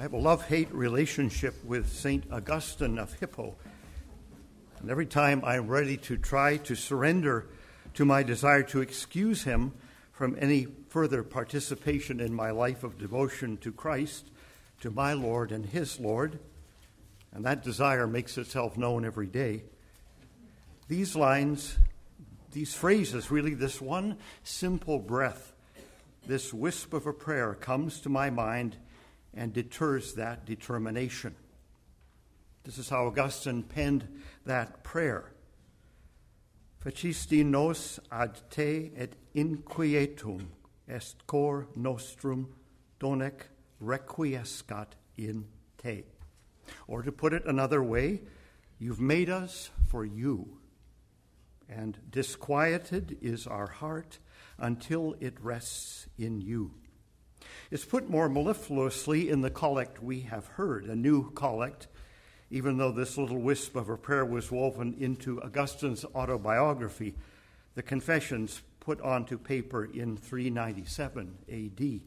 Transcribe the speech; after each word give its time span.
I 0.00 0.04
have 0.04 0.14
a 0.14 0.16
love 0.16 0.46
hate 0.46 0.72
relationship 0.72 1.62
with 1.62 1.92
St. 1.92 2.24
Augustine 2.32 2.98
of 2.98 3.12
Hippo. 3.20 3.54
And 4.78 4.90
every 4.90 5.04
time 5.04 5.42
I'm 5.44 5.68
ready 5.68 5.98
to 5.98 6.16
try 6.16 6.56
to 6.56 6.74
surrender 6.74 7.48
to 7.92 8.06
my 8.06 8.22
desire 8.22 8.62
to 8.62 8.80
excuse 8.80 9.42
him 9.44 9.72
from 10.10 10.38
any 10.40 10.68
further 10.88 11.22
participation 11.22 12.18
in 12.18 12.32
my 12.32 12.50
life 12.50 12.82
of 12.82 12.96
devotion 12.96 13.58
to 13.58 13.72
Christ, 13.72 14.30
to 14.80 14.90
my 14.90 15.12
Lord 15.12 15.52
and 15.52 15.66
his 15.66 16.00
Lord, 16.00 16.38
and 17.30 17.44
that 17.44 17.62
desire 17.62 18.06
makes 18.06 18.38
itself 18.38 18.78
known 18.78 19.04
every 19.04 19.26
day. 19.26 19.64
These 20.88 21.14
lines, 21.14 21.76
these 22.52 22.72
phrases, 22.72 23.30
really, 23.30 23.52
this 23.52 23.82
one 23.82 24.16
simple 24.44 24.98
breath, 24.98 25.52
this 26.26 26.54
wisp 26.54 26.94
of 26.94 27.06
a 27.06 27.12
prayer 27.12 27.52
comes 27.52 28.00
to 28.00 28.08
my 28.08 28.30
mind 28.30 28.78
and 29.34 29.52
deters 29.52 30.14
that 30.14 30.44
determination. 30.44 31.34
This 32.64 32.78
is 32.78 32.88
how 32.88 33.06
Augustine 33.06 33.62
penned 33.62 34.06
that 34.44 34.82
prayer. 34.82 35.32
Facisti 36.84 37.44
nos 37.44 38.00
ad 38.10 38.40
te 38.50 38.90
et 38.96 39.14
inquietum 39.34 40.46
est 40.88 41.26
cor 41.26 41.68
nostrum 41.76 42.48
donec 42.98 43.42
requiescat 43.82 44.88
in 45.16 45.46
te. 45.78 46.04
Or 46.86 47.02
to 47.02 47.12
put 47.12 47.32
it 47.32 47.44
another 47.46 47.82
way, 47.82 48.22
you've 48.78 49.00
made 49.00 49.28
us 49.28 49.70
for 49.88 50.04
you, 50.04 50.58
and 51.68 51.98
disquieted 52.10 53.18
is 53.20 53.46
our 53.46 53.66
heart 53.66 54.18
until 54.58 55.16
it 55.20 55.34
rests 55.40 56.06
in 56.18 56.40
you. 56.40 56.72
It's 57.70 57.84
put 57.84 58.10
more 58.10 58.28
mellifluously 58.28 59.28
in 59.28 59.42
the 59.42 59.50
collect 59.50 60.02
we 60.02 60.22
have 60.22 60.46
heard, 60.46 60.86
a 60.86 60.96
new 60.96 61.30
collect, 61.30 61.86
even 62.50 62.78
though 62.78 62.90
this 62.90 63.16
little 63.16 63.38
wisp 63.38 63.76
of 63.76 63.88
a 63.88 63.96
prayer 63.96 64.24
was 64.24 64.50
woven 64.50 64.96
into 64.98 65.40
Augustine's 65.40 66.04
autobiography, 66.04 67.14
the 67.76 67.82
Confessions 67.82 68.62
put 68.80 69.00
onto 69.02 69.38
paper 69.38 69.84
in 69.84 70.16
397 70.16 71.38
AD. 71.48 72.00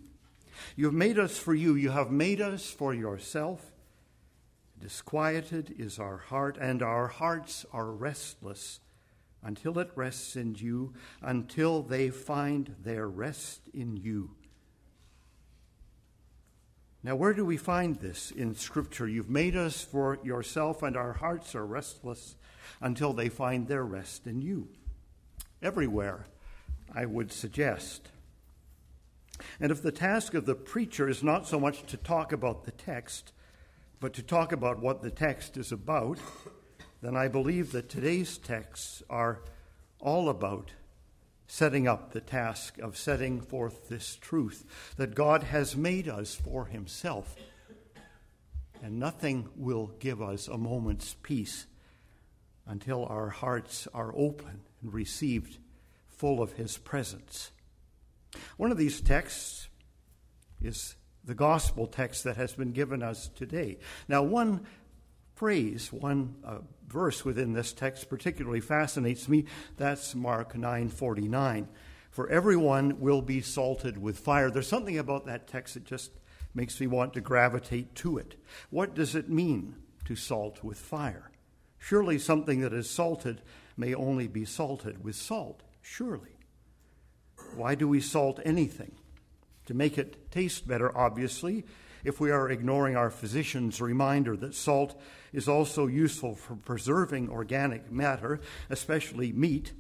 You 0.76 0.86
have 0.86 0.94
made 0.94 1.18
us 1.18 1.38
for 1.38 1.54
you, 1.54 1.76
you 1.76 1.92
have 1.92 2.12
made 2.12 2.42
us 2.42 2.70
for 2.70 2.94
yourself. 2.94 3.72
Disquieted 4.78 5.76
is 5.80 5.98
our 5.98 6.18
heart, 6.18 6.58
and 6.60 6.84
our 6.84 7.08
hearts 7.08 7.66
are 7.72 7.90
restless 7.90 8.82
until 9.42 9.80
it 9.80 9.92
rests 9.96 10.36
in 10.36 10.56
you, 10.56 10.94
until 11.22 11.82
they 11.84 12.10
find 12.10 12.76
their 12.84 13.08
rest 13.08 13.62
in 13.74 13.96
you. 13.96 14.32
Now, 17.04 17.18
where 17.18 17.34
do 17.34 17.44
we 17.44 17.58
find 17.58 17.98
this 17.98 18.32
in 18.32 18.56
Scripture? 18.56 19.08
You've 19.08 19.30
made 19.30 19.58
us 19.58 19.84
for 19.84 20.20
yourself, 20.24 20.82
and 20.84 20.96
our 20.96 21.12
hearts 21.12 21.54
are 21.54 21.66
restless 21.66 22.36
until 22.80 23.12
they 23.12 23.28
find 23.28 23.68
their 23.68 23.84
rest 23.84 24.26
in 24.26 24.42
you. 24.42 24.70
Everywhere, 25.62 26.26
I 26.96 27.06
would 27.06 27.34
suggest. 27.34 28.08
And 29.60 29.70
if 29.70 29.82
the 29.82 29.92
task 29.92 30.34
of 30.34 30.46
the 30.46 30.56
preacher 30.56 31.10
is 31.10 31.22
not 31.22 31.46
so 31.46 31.60
much 31.60 31.84
to 31.88 31.98
talk 31.98 32.32
about 32.32 32.64
the 32.64 32.72
text, 32.72 33.34
but 34.00 34.14
to 34.14 34.24
talk 34.24 34.54
about 34.54 34.80
what 34.80 35.02
the 35.02 35.12
text 35.12 35.58
is 35.58 35.74
about, 35.74 36.20
then 37.02 37.18
I 37.18 37.28
believe 37.28 37.74
that 37.74 37.90
today's 37.90 38.38
texts 38.38 39.04
are 39.10 39.42
all 40.00 40.30
about 40.30 40.72
setting 41.54 41.88
up 41.88 42.14
the 42.14 42.20
task 42.20 42.80
of 42.80 42.98
setting 42.98 43.40
forth 43.40 43.88
this 43.88 44.16
truth 44.16 44.66
that 44.98 45.14
God 45.14 45.44
has 45.44 45.78
made 45.78 46.10
us 46.10 46.34
for 46.34 46.66
Himself. 46.66 47.36
And 48.82 48.98
nothing 48.98 49.48
will 49.56 49.92
give 50.00 50.20
us 50.20 50.48
a 50.48 50.58
moment's 50.58 51.16
peace 51.22 51.68
until 52.66 53.06
our 53.06 53.30
hearts 53.30 53.88
are 53.94 54.12
open 54.18 54.62
and 54.82 54.92
received 54.92 55.60
full 56.08 56.42
of 56.42 56.54
His 56.54 56.80
presence. 56.80 57.52
One 58.58 58.72
of 58.72 58.80
these 58.80 59.00
texts 59.00 59.68
is 60.60 60.96
the 61.24 61.36
gospel 61.36 61.86
text 61.86 62.24
that 62.24 62.36
has 62.36 62.54
been 62.54 62.72
given 62.72 63.04
us 63.04 63.30
today. 63.36 63.78
Now, 64.08 64.24
one 64.24 64.66
phrase, 65.36 65.92
one 65.92 66.36
uh, 66.44 66.60
verse 66.88 67.26
within 67.26 67.54
this 67.54 67.74
text 67.74 68.10
particularly 68.10 68.62
fascinates 68.62 69.28
me. 69.28 69.46
That's 69.78 70.16
Mark 70.16 70.54
9:49. 70.54 71.68
For 72.12 72.30
everyone 72.30 73.00
will 73.00 73.24
be 73.24 73.42
salted 73.42 73.98
with 73.98 74.20
fire. 74.20 74.52
There's 74.52 74.68
something 74.68 75.00
about 75.00 75.26
that 75.26 75.48
text 75.48 75.74
that 75.74 75.84
just 75.84 76.12
makes 76.54 76.80
me 76.80 76.86
want 76.86 77.14
to 77.14 77.22
gravitate 77.22 77.96
to 77.96 78.18
it. 78.20 78.36
What 78.70 78.94
does 78.94 79.16
it 79.16 79.30
mean 79.30 79.76
to 80.06 80.16
salt 80.16 80.64
with 80.64 80.78
fire? 80.78 81.32
Surely 81.80 82.20
something 82.20 82.62
that 82.62 82.72
is 82.72 82.90
salted 82.90 83.42
may 83.76 83.96
only 83.96 84.28
be 84.28 84.46
salted 84.46 85.04
with 85.04 85.16
salt. 85.16 85.64
Surely. 85.82 86.38
Why 87.56 87.76
do 87.76 87.88
we 87.88 88.00
salt 88.00 88.40
anything? 88.46 88.96
To 89.66 89.74
make 89.74 89.98
it 89.98 90.32
taste 90.32 90.68
better, 90.68 90.96
obviously, 90.96 91.66
if 92.04 92.20
we 92.20 92.32
are 92.32 92.50
ignoring 92.50 92.96
our 92.96 93.10
physician's 93.10 93.82
reminder 93.82 94.36
that 94.38 94.56
salt 94.56 95.00
is 95.32 95.48
also 95.48 95.88
useful 95.88 96.36
for 96.36 96.56
preserving 96.56 97.30
organic 97.30 97.92
matter, 97.92 98.40
especially 98.70 99.32
meat, 99.32 99.74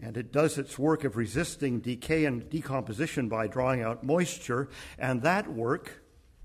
and 0.00 0.16
it 0.16 0.32
does 0.32 0.58
its 0.58 0.78
work 0.78 1.04
of 1.04 1.16
resisting 1.16 1.80
decay 1.80 2.24
and 2.24 2.50
decomposition 2.50 3.28
by 3.28 3.46
drawing 3.46 3.82
out 3.82 4.02
moisture, 4.02 4.68
and 4.98 5.22
that 5.22 5.52
work 5.52 6.02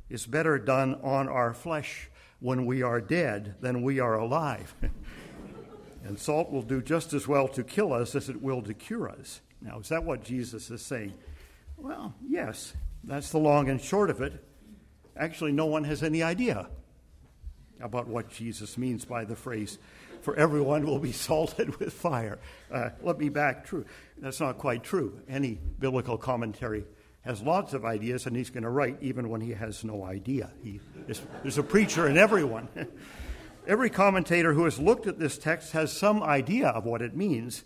is 0.09 0.25
better 0.25 0.59
done 0.59 0.95
on 1.03 1.27
our 1.27 1.53
flesh 1.53 2.09
when 2.39 2.65
we 2.65 2.83
are 2.83 3.01
dead 3.01 3.55
than 3.61 3.81
we 3.81 3.99
are 3.99 4.15
alive. 4.15 4.75
and 6.05 6.19
salt 6.19 6.51
will 6.51 6.61
do 6.61 6.81
just 6.81 7.13
as 7.13 7.27
well 7.27 7.47
to 7.47 7.63
kill 7.63 7.91
us 7.91 8.15
as 8.15 8.29
it 8.29 8.41
will 8.41 8.61
to 8.61 8.73
cure 8.73 9.09
us. 9.09 9.41
Now, 9.61 9.79
is 9.79 9.89
that 9.89 10.03
what 10.03 10.23
Jesus 10.23 10.69
is 10.69 10.81
saying? 10.81 11.13
Well, 11.75 12.13
yes, 12.25 12.73
that's 13.03 13.31
the 13.31 13.39
long 13.39 13.69
and 13.69 13.81
short 13.81 14.09
of 14.09 14.21
it. 14.21 14.46
Actually, 15.17 15.51
no 15.51 15.65
one 15.65 15.83
has 15.83 16.03
any 16.03 16.23
idea 16.23 16.69
about 17.81 18.07
what 18.07 18.29
Jesus 18.29 18.77
means 18.77 19.05
by 19.05 19.25
the 19.25 19.35
phrase, 19.35 19.77
for 20.21 20.35
everyone 20.35 20.85
will 20.85 20.99
be 20.99 21.11
salted 21.27 21.79
with 21.79 21.93
fire. 21.93 22.39
Uh, 22.71 22.89
let 23.01 23.17
me 23.17 23.29
back 23.29 23.65
true. 23.65 23.85
That's 24.17 24.39
not 24.39 24.57
quite 24.57 24.83
true. 24.83 25.19
Any 25.27 25.59
biblical 25.79 26.17
commentary 26.17 26.85
has 27.21 27.41
lots 27.41 27.73
of 27.73 27.85
ideas, 27.85 28.25
and 28.25 28.35
he's 28.35 28.49
going 28.49 28.63
to 28.63 28.69
write 28.69 28.97
even 29.01 29.29
when 29.29 29.41
he 29.41 29.51
has 29.51 29.83
no 29.83 30.03
idea. 30.03 30.49
He, 30.63 30.79
is, 31.07 31.21
there's 31.43 31.57
a 31.57 31.63
preacher 31.63 32.07
in 32.07 32.17
everyone. 32.17 32.69
Every 33.67 33.89
commentator 33.89 34.53
who 34.53 34.63
has 34.63 34.79
looked 34.79 35.07
at 35.07 35.19
this 35.19 35.37
text 35.37 35.73
has 35.73 35.91
some 35.91 36.23
idea 36.23 36.69
of 36.69 36.85
what 36.85 37.01
it 37.01 37.17
means, 37.17 37.65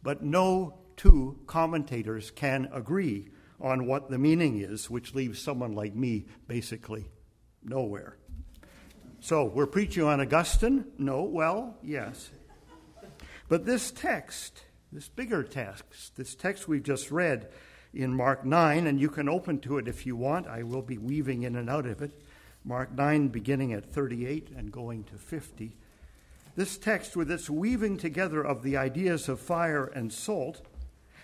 but 0.00 0.22
no 0.22 0.78
two 0.96 1.40
commentators 1.48 2.30
can 2.30 2.68
agree 2.72 3.30
on 3.60 3.86
what 3.86 4.10
the 4.10 4.18
meaning 4.18 4.60
is, 4.60 4.88
which 4.88 5.14
leaves 5.14 5.40
someone 5.40 5.72
like 5.72 5.94
me 5.94 6.26
basically 6.48 7.06
nowhere. 7.62 8.16
So, 9.20 9.44
we're 9.44 9.66
preaching 9.66 10.04
on 10.04 10.20
Augustine? 10.20 10.86
No, 10.96 11.22
well, 11.24 11.76
yes. 11.82 12.30
But 13.48 13.66
this 13.66 13.90
text, 13.90 14.62
this 14.92 15.08
bigger 15.08 15.42
text, 15.42 16.16
this 16.16 16.34
text 16.34 16.68
we've 16.68 16.82
just 16.82 17.10
read 17.10 17.48
in 17.92 18.14
Mark 18.14 18.44
9, 18.44 18.86
and 18.86 19.00
you 19.00 19.10
can 19.10 19.28
open 19.28 19.58
to 19.60 19.76
it 19.76 19.88
if 19.88 20.06
you 20.06 20.16
want. 20.16 20.46
I 20.46 20.62
will 20.62 20.82
be 20.82 20.96
weaving 20.96 21.42
in 21.42 21.56
and 21.56 21.68
out 21.68 21.86
of 21.86 22.00
it. 22.00 22.22
Mark 22.64 22.92
9, 22.92 23.28
beginning 23.28 23.72
at 23.72 23.84
38 23.84 24.50
and 24.56 24.70
going 24.70 25.04
to 25.04 25.14
50. 25.14 25.76
This 26.56 26.78
text, 26.78 27.16
with 27.16 27.30
its 27.30 27.50
weaving 27.50 27.96
together 27.98 28.42
of 28.42 28.62
the 28.62 28.76
ideas 28.76 29.28
of 29.28 29.40
fire 29.40 29.86
and 29.86 30.12
salt, 30.12 30.62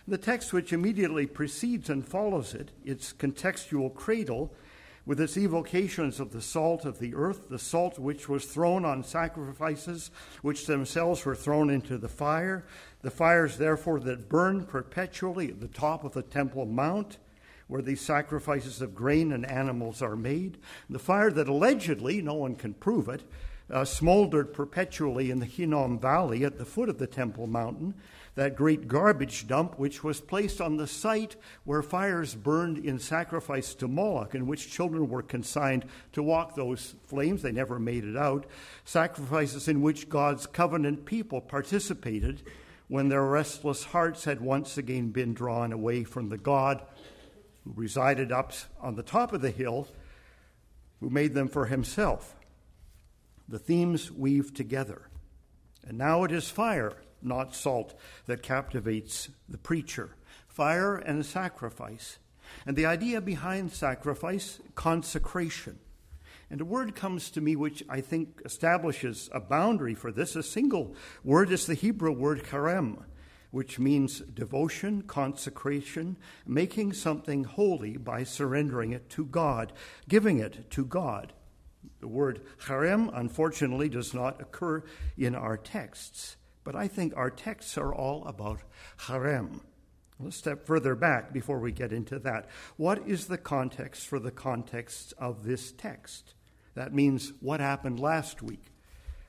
the 0.09 0.19
text 0.19 0.53
which 0.53 0.73
immediately 0.73 1.27
precedes 1.27 1.91
and 1.91 2.07
follows 2.07 2.55
it, 2.55 2.71
its 2.85 3.13
contextual 3.13 3.93
cradle, 3.95 4.55
with 5.05 5.21
its 5.21 5.37
evocations 5.37 6.19
of 6.19 6.33
the 6.33 6.43
salt 6.43 6.85
of 6.85 6.99
the 6.99 7.15
earth, 7.15 7.49
the 7.49 7.59
salt 7.59 7.99
which 7.99 8.29
was 8.29 8.45
thrown 8.45 8.85
on 8.85 9.05
sacrifices, 9.05 10.11
which 10.43 10.67
themselves 10.67 11.25
were 11.25 11.37
thrown 11.37 11.71
into 11.71 11.97
the 11.97 12.09
fire, 12.09 12.67
the 13.03 13.11
fires, 13.11 13.57
therefore, 13.57 14.01
that 14.01 14.29
burn 14.29 14.65
perpetually 14.65 15.49
at 15.49 15.61
the 15.61 15.69
top 15.69 16.03
of 16.03 16.13
the 16.13 16.23
Temple 16.23 16.67
Mount, 16.67 17.19
where 17.69 17.83
these 17.83 18.01
sacrifices 18.01 18.81
of 18.81 18.95
grain 18.95 19.33
and 19.33 19.47
animals 19.47 20.03
are 20.03 20.17
made, 20.17 20.59
the 20.91 20.99
fire 20.99 21.31
that 21.31 21.49
allegedly, 21.49 22.21
no 22.21 22.35
one 22.35 22.57
can 22.57 22.75
prove 22.75 23.09
it, 23.09 23.23
uh, 23.71 23.85
smoldered 23.85 24.53
perpetually 24.53 25.31
in 25.31 25.41
the 25.41 25.47
Hinnom 25.47 25.99
Valley 25.99 26.45
at 26.45 26.59
the 26.59 26.65
foot 26.65 26.89
of 26.89 26.99
the 26.99 27.07
Temple 27.07 27.47
Mountain, 27.47 27.95
that 28.37 28.55
great 28.55 28.87
garbage 28.87 29.47
dump 29.47 29.79
which 29.79 30.05
was 30.05 30.21
placed 30.21 30.61
on 30.61 30.77
the 30.77 30.87
site 30.87 31.37
where 31.65 31.83
fires 31.83 32.35
burned 32.35 32.79
in 32.79 32.99
sacrifice 32.99 33.75
to 33.75 33.89
Moloch, 33.89 34.35
in 34.35 34.47
which 34.47 34.71
children 34.71 35.09
were 35.09 35.23
consigned 35.23 35.85
to 36.13 36.23
walk 36.23 36.55
those 36.55 36.95
flames. 37.07 37.43
They 37.43 37.53
never 37.53 37.79
made 37.79 38.05
it 38.05 38.17
out. 38.17 38.47
Sacrifices 38.85 39.69
in 39.69 39.83
which 39.83 40.09
God's 40.09 40.47
covenant 40.47 41.07
people 41.07 41.41
participated 41.41 42.43
when 42.89 43.09
their 43.09 43.25
restless 43.25 43.85
hearts 43.85 44.25
had 44.25 44.41
once 44.41 44.79
again 44.79 45.11
been 45.11 45.35
drawn 45.35 45.73
away 45.73 46.05
from 46.05 46.29
the 46.29 46.39
God 46.39 46.83
who 47.65 47.73
resided 47.75 48.31
up 48.31 48.53
on 48.81 48.95
the 48.95 49.03
top 49.03 49.33
of 49.33 49.41
the 49.41 49.51
hill 49.51 49.89
who 51.01 51.11
made 51.11 51.35
them 51.35 51.49
for 51.49 51.67
himself. 51.67 52.37
The 53.49 53.59
themes 53.59 54.11
weave 54.11 54.55
together. 54.55 55.09
And 55.87 55.97
now 55.97 56.25
it 56.25 56.33
is 56.33 56.51
fire, 56.51 56.95
not 57.23 57.55
salt, 57.55 57.95
that 58.27 58.43
captivates 58.43 59.29
the 59.49 59.59
preacher. 59.59 60.17
Fire 60.49 60.97
and 60.97 61.25
sacrifice. 61.25 62.19
And 62.67 62.77
the 62.77 62.87
idea 62.87 63.21
behind 63.21 63.73
sacrifice, 63.73 64.61
consecration. 64.75 65.79
And 66.51 66.61
a 66.61 66.65
word 66.65 66.95
comes 66.95 67.31
to 67.31 67.41
me 67.41 67.57
which 67.57 67.83
I 67.89 68.01
think 68.01 68.41
establishes 68.45 69.29
a 69.33 69.41
boundary 69.41 69.95
for 69.95 70.13
this. 70.13 70.37
A 70.37 70.43
single 70.43 70.95
word 71.25 71.51
is 71.51 71.67
the 71.67 71.75
Hebrew 71.75 72.13
word 72.13 72.45
cherem, 72.45 73.03
which 73.51 73.79
means 73.79 74.21
devotion, 74.21 75.03
consecration, 75.03 76.17
making 76.47 76.93
something 76.93 77.45
holy 77.45 77.97
by 77.97 78.23
surrendering 78.23 78.93
it 78.93 79.09
to 79.11 79.25
God, 79.25 79.73
giving 80.09 80.39
it 80.39 80.71
to 80.71 80.85
God. 80.85 81.33
The 82.01 82.09
word 82.09 82.43
cherem, 82.65 83.11
unfortunately, 83.13 83.89
does 83.89 84.15
not 84.15 84.41
occur 84.41 84.85
in 85.17 85.35
our 85.35 85.57
texts, 85.57 86.37
but 86.65 86.77
I 86.77 86.89
think 86.89 87.17
our 87.17 87.31
texts 87.31 87.79
are 87.79 87.95
all 87.95 88.25
about 88.27 88.61
cherem. 89.01 89.61
Let's 90.19 90.37
step 90.37 90.67
further 90.67 90.95
back 90.95 91.33
before 91.33 91.59
we 91.59 91.73
get 91.73 91.93
into 91.93 92.19
that. 92.21 92.49
What 92.77 93.07
is 93.07 93.27
the 93.27 93.39
context 93.39 94.07
for 94.07 94.19
the 94.19 94.31
context 94.31 95.13
of 95.19 95.45
this 95.45 95.73
text? 95.73 96.35
That 96.75 96.95
means 96.95 97.33
what 97.41 97.61
happened 97.61 98.01
last 98.01 98.43
week. 98.43 98.73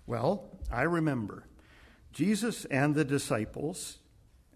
Well, 0.06 0.46
I 0.72 0.84
remember 0.84 1.44
Jesus 2.14 2.66
and 2.66 2.96
the 2.96 3.04
disciples, 3.06 4.00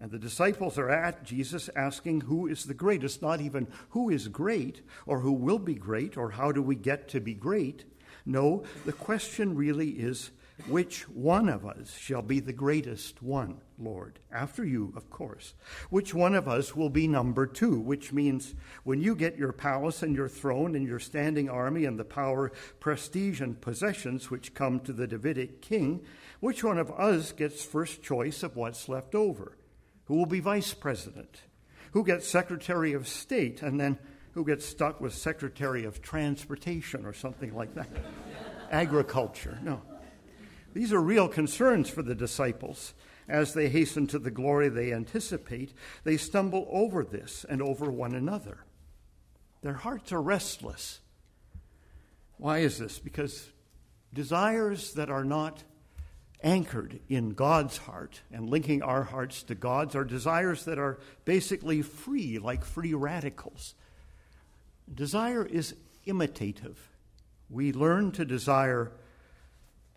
and 0.00 0.10
the 0.10 0.18
disciples 0.18 0.78
are 0.78 0.90
at 0.90 1.22
Jesus 1.22 1.68
asking 1.76 2.22
who 2.22 2.46
is 2.46 2.64
the 2.64 2.74
greatest, 2.74 3.20
not 3.22 3.40
even 3.40 3.68
who 3.90 4.08
is 4.08 4.28
great 4.28 4.80
or 5.06 5.20
who 5.20 5.32
will 5.32 5.58
be 5.58 5.74
great 5.74 6.16
or 6.16 6.30
how 6.30 6.50
do 6.50 6.62
we 6.62 6.74
get 6.74 7.08
to 7.10 7.20
be 7.20 7.34
great. 7.34 7.84
No, 8.24 8.64
the 8.84 8.92
question 8.92 9.56
really 9.56 9.90
is 9.90 10.30
which 10.68 11.08
one 11.08 11.48
of 11.48 11.66
us 11.66 11.96
shall 11.96 12.22
be 12.22 12.38
the 12.38 12.52
greatest 12.52 13.22
one, 13.22 13.60
Lord? 13.78 14.20
After 14.30 14.64
you, 14.64 14.92
of 14.96 15.10
course. 15.10 15.54
Which 15.90 16.14
one 16.14 16.34
of 16.34 16.46
us 16.46 16.76
will 16.76 16.90
be 16.90 17.08
number 17.08 17.46
two? 17.46 17.80
Which 17.80 18.12
means 18.12 18.54
when 18.84 19.00
you 19.00 19.16
get 19.16 19.36
your 19.36 19.52
palace 19.52 20.02
and 20.02 20.14
your 20.14 20.28
throne 20.28 20.76
and 20.76 20.86
your 20.86 21.00
standing 21.00 21.50
army 21.50 21.84
and 21.84 21.98
the 21.98 22.04
power, 22.04 22.52
prestige, 22.78 23.40
and 23.40 23.60
possessions 23.60 24.30
which 24.30 24.54
come 24.54 24.78
to 24.80 24.92
the 24.92 25.06
Davidic 25.06 25.62
king, 25.62 26.04
which 26.40 26.62
one 26.62 26.78
of 26.78 26.90
us 26.92 27.32
gets 27.32 27.64
first 27.64 28.02
choice 28.02 28.42
of 28.42 28.54
what's 28.54 28.88
left 28.88 29.14
over? 29.14 29.56
Who 30.04 30.14
will 30.14 30.26
be 30.26 30.40
vice 30.40 30.74
president? 30.74 31.42
Who 31.92 32.04
gets 32.04 32.28
secretary 32.28 32.92
of 32.92 33.08
state? 33.08 33.62
And 33.62 33.80
then 33.80 33.98
who 34.32 34.44
gets 34.44 34.64
stuck 34.64 35.00
with 35.00 35.14
secretary 35.14 35.84
of 35.84 36.02
transportation 36.02 37.04
or 37.04 37.12
something 37.12 37.54
like 37.54 37.74
that? 37.74 37.88
Agriculture. 38.70 39.58
No. 39.62 39.82
These 40.74 40.92
are 40.92 41.00
real 41.00 41.28
concerns 41.28 41.88
for 41.88 42.02
the 42.02 42.14
disciples. 42.14 42.94
As 43.28 43.54
they 43.54 43.68
hasten 43.68 44.06
to 44.08 44.18
the 44.18 44.30
glory 44.30 44.68
they 44.68 44.92
anticipate, 44.92 45.74
they 46.04 46.16
stumble 46.16 46.66
over 46.70 47.04
this 47.04 47.44
and 47.48 47.62
over 47.62 47.90
one 47.90 48.14
another. 48.14 48.64
Their 49.62 49.74
hearts 49.74 50.12
are 50.12 50.20
restless. 50.20 51.00
Why 52.36 52.58
is 52.58 52.78
this? 52.78 52.98
Because 52.98 53.48
desires 54.12 54.94
that 54.94 55.08
are 55.10 55.24
not 55.24 55.62
anchored 56.42 56.98
in 57.08 57.30
God's 57.30 57.76
heart 57.76 58.20
and 58.32 58.50
linking 58.50 58.82
our 58.82 59.04
hearts 59.04 59.44
to 59.44 59.54
God's 59.54 59.94
are 59.94 60.04
desires 60.04 60.64
that 60.64 60.78
are 60.78 60.98
basically 61.24 61.82
free, 61.82 62.38
like 62.38 62.64
free 62.64 62.94
radicals. 62.94 63.74
Desire 64.94 65.44
is 65.44 65.74
imitative. 66.04 66.90
We 67.48 67.72
learn 67.72 68.12
to 68.12 68.24
desire 68.24 68.92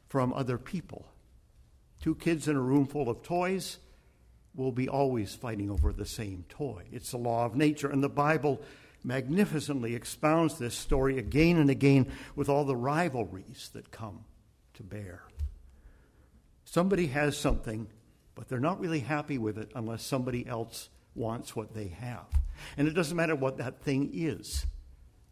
from 0.07 0.33
other 0.33 0.57
people. 0.57 1.05
Two 2.01 2.15
kids 2.15 2.47
in 2.47 2.55
a 2.55 2.61
room 2.61 2.85
full 2.85 3.09
of 3.09 3.23
toys 3.23 3.79
will 4.55 4.71
be 4.71 4.87
always 4.87 5.35
fighting 5.35 5.69
over 5.69 5.91
the 5.91 6.05
same 6.05 6.45
toy. 6.47 6.83
It's 6.91 7.11
the 7.11 7.17
law 7.17 7.45
of 7.45 7.55
nature, 7.55 7.89
and 7.89 8.03
the 8.03 8.09
Bible 8.09 8.61
magnificently 9.03 9.95
expounds 9.95 10.57
this 10.57 10.75
story 10.75 11.17
again 11.17 11.57
and 11.57 11.69
again 11.69 12.11
with 12.35 12.49
all 12.49 12.65
the 12.65 12.75
rivalries 12.75 13.69
that 13.73 13.91
come 13.91 14.25
to 14.75 14.83
bear. 14.83 15.23
Somebody 16.63 17.07
has 17.07 17.37
something, 17.37 17.87
but 18.33 18.47
they're 18.47 18.59
not 18.59 18.79
really 18.79 19.01
happy 19.01 19.37
with 19.37 19.57
it 19.57 19.71
unless 19.75 20.03
somebody 20.03 20.47
else 20.47 20.89
wants 21.13 21.55
what 21.55 21.73
they 21.73 21.87
have. 21.87 22.25
And 22.77 22.87
it 22.87 22.93
doesn't 22.93 23.15
matter 23.15 23.35
what 23.35 23.57
that 23.57 23.81
thing 23.81 24.09
is. 24.13 24.65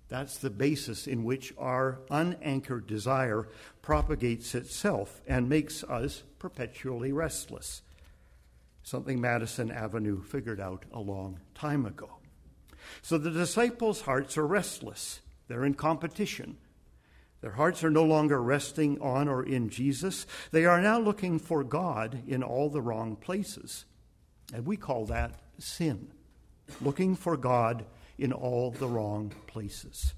That's 0.10 0.38
the 0.38 0.50
basis 0.50 1.08
in 1.08 1.24
which 1.24 1.54
our 1.58 2.00
unanchored 2.10 2.88
desire 2.88 3.48
propagates 3.82 4.54
itself 4.54 5.22
and 5.28 5.50
makes 5.50 5.84
us 5.84 6.24
perpetually 6.40 7.12
restless. 7.12 7.82
Something 8.84 9.22
Madison 9.22 9.72
Avenue 9.72 10.22
figured 10.22 10.60
out 10.60 10.86
a 10.94 11.00
long 11.00 11.40
time 11.56 11.86
ago. 11.86 12.10
So 13.02 13.18
the 13.18 13.32
disciples' 13.32 14.02
hearts 14.02 14.38
are 14.38 14.46
restless, 14.46 15.22
they're 15.48 15.66
in 15.66 15.74
competition. 15.74 16.58
Their 17.42 17.52
hearts 17.52 17.84
are 17.84 17.92
no 17.92 18.06
longer 18.06 18.42
resting 18.42 19.02
on 19.02 19.28
or 19.28 19.44
in 19.44 19.68
Jesus. 19.68 20.26
They 20.52 20.66
are 20.66 20.80
now 20.80 20.98
looking 20.98 21.40
for 21.40 21.62
God 21.62 22.24
in 22.26 22.42
all 22.42 22.70
the 22.70 22.82
wrong 22.82 23.18
places. 23.18 23.84
And 24.54 24.66
we 24.66 24.78
call 24.78 25.06
that 25.08 25.42
sin. 25.60 26.08
Looking 26.80 27.18
for 27.18 27.36
God 27.36 27.84
in 28.18 28.32
all 28.32 28.72
the 28.72 28.88
wrong 28.88 29.34
places. 29.48 30.14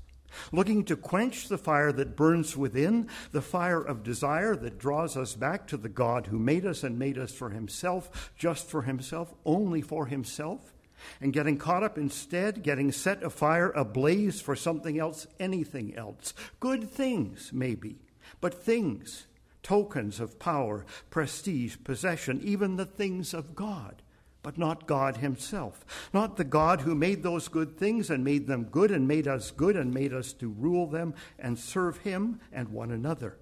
Looking 0.51 0.83
to 0.85 0.95
quench 0.95 1.47
the 1.47 1.57
fire 1.57 1.91
that 1.93 2.15
burns 2.15 2.57
within, 2.57 3.07
the 3.31 3.41
fire 3.41 3.81
of 3.81 4.03
desire 4.03 4.55
that 4.55 4.77
draws 4.77 5.15
us 5.15 5.33
back 5.33 5.67
to 5.67 5.77
the 5.77 5.89
God 5.89 6.27
who 6.27 6.39
made 6.39 6.65
us 6.65 6.83
and 6.83 6.99
made 6.99 7.17
us 7.17 7.33
for 7.33 7.49
himself, 7.51 8.33
just 8.37 8.69
for 8.69 8.83
himself, 8.83 9.33
only 9.45 9.81
for 9.81 10.07
himself, 10.07 10.73
and 11.21 11.33
getting 11.33 11.57
caught 11.57 11.83
up 11.83 11.97
instead, 11.97 12.63
getting 12.63 12.91
set 12.91 13.23
afire, 13.23 13.71
ablaze 13.71 14.41
for 14.41 14.55
something 14.55 14.99
else, 14.99 15.27
anything 15.39 15.95
else. 15.95 16.33
Good 16.59 16.89
things, 16.89 17.51
maybe, 17.53 17.99
but 18.41 18.53
things, 18.63 19.27
tokens 19.63 20.19
of 20.19 20.39
power, 20.39 20.85
prestige, 21.09 21.77
possession, 21.83 22.41
even 22.43 22.75
the 22.75 22.85
things 22.85 23.33
of 23.33 23.55
God 23.55 24.01
but 24.45 24.59
not 24.59 24.85
God 24.85 25.17
Himself. 25.17 25.83
Not 26.13 26.37
the 26.37 26.43
God 26.43 26.81
who 26.81 26.93
made 26.93 27.23
those 27.23 27.47
good 27.47 27.79
things 27.79 28.11
and 28.11 28.23
made 28.23 28.45
them 28.45 28.65
good 28.65 28.91
and 28.91 29.07
made 29.07 29.27
us 29.27 29.49
good 29.49 29.75
and 29.75 29.91
made 29.91 30.13
us 30.13 30.33
to 30.33 30.49
rule 30.49 30.85
them 30.85 31.15
and 31.39 31.57
serve 31.57 31.97
Him 31.97 32.39
and 32.53 32.69
one 32.69 32.91
another. 32.91 33.39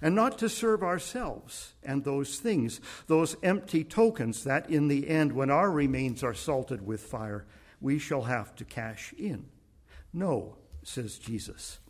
And 0.00 0.14
not 0.14 0.38
to 0.38 0.48
serve 0.48 0.82
ourselves 0.82 1.74
and 1.82 2.02
those 2.02 2.38
things, 2.38 2.80
those 3.06 3.36
empty 3.42 3.84
tokens 3.84 4.44
that 4.44 4.70
in 4.70 4.88
the 4.88 5.10
end, 5.10 5.32
when 5.32 5.50
our 5.50 5.70
remains 5.70 6.22
are 6.24 6.32
salted 6.32 6.86
with 6.86 7.02
fire, 7.02 7.44
we 7.78 7.98
shall 7.98 8.22
have 8.22 8.56
to 8.56 8.64
cash 8.64 9.12
in. 9.18 9.44
No, 10.10 10.56
says 10.82 11.18
Jesus. 11.18 11.80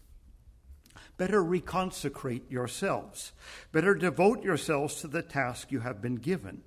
Better 1.16 1.40
reconsecrate 1.40 2.50
yourselves. 2.50 3.30
Better 3.70 3.94
devote 3.94 4.42
yourselves 4.42 4.96
to 5.02 5.06
the 5.06 5.22
task 5.22 5.70
you 5.70 5.78
have 5.80 6.02
been 6.02 6.16
given. 6.16 6.62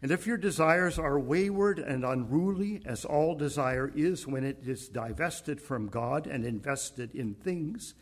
And 0.00 0.10
if 0.10 0.26
your 0.26 0.36
desires 0.36 0.98
are 0.98 1.18
wayward 1.18 1.78
and 1.78 2.04
unruly, 2.04 2.82
as 2.86 3.04
all 3.04 3.34
desire 3.34 3.92
is 3.94 4.26
when 4.26 4.44
it 4.44 4.58
is 4.64 4.88
divested 4.88 5.60
from 5.60 5.88
God 5.88 6.26
and 6.26 6.44
invested 6.44 7.14
in 7.14 7.34
things, 7.34 7.94